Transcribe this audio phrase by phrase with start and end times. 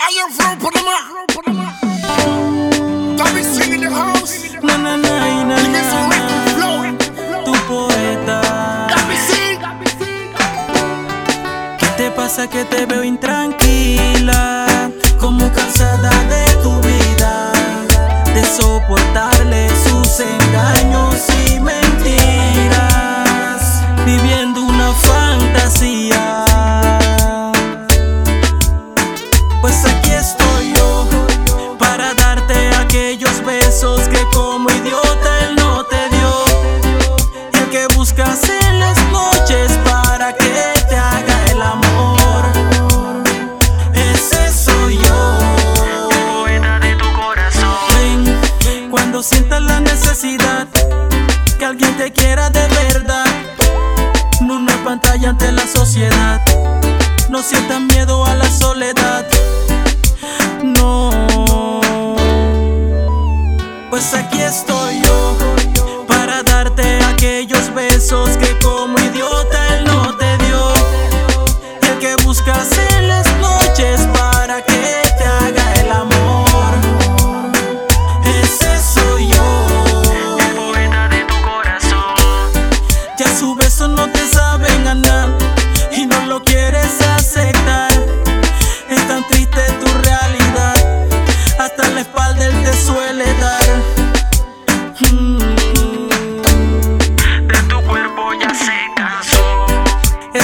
[0.00, 0.98] I am from Panama.
[3.16, 4.52] Tommy Sing in the house.
[4.62, 6.78] Na, na, na, na, Give me some na, rhythm flow.
[7.44, 8.38] tu poeta.
[9.28, 9.58] Sing.
[11.78, 14.66] ¿Qué te pasa que te veo intranquila?
[15.20, 17.52] Como cansada de tu vida,
[18.34, 21.14] de soportarle sus engaños
[21.48, 22.82] y mentiras,
[24.04, 24.55] viviendo
[49.26, 50.68] sientas la necesidad
[51.58, 53.26] que alguien te quiera de verdad.
[54.40, 56.40] No una pantalla ante la sociedad.
[57.28, 59.26] No sientas miedo a la soledad.
[60.62, 61.10] No.
[63.90, 65.36] Pues aquí estoy yo
[66.06, 68.55] para darte aquellos besos que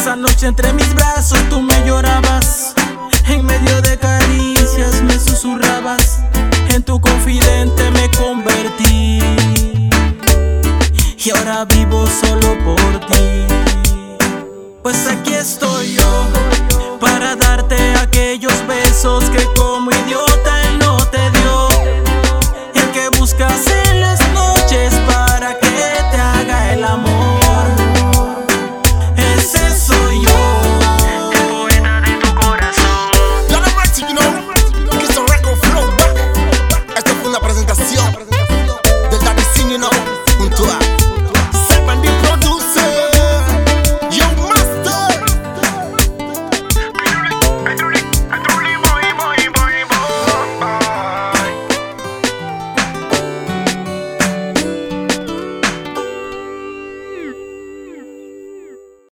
[0.00, 2.72] Esa noche entre mis brazos tú me llorabas.
[3.26, 6.20] En medio de caricias me susurrabas.
[6.72, 9.18] En tu confidente me convertí.
[11.18, 13.44] Y ahora vivo solo por ti.
[14.84, 16.26] Pues aquí estoy yo
[17.00, 20.27] para darte aquellos besos que como idiota.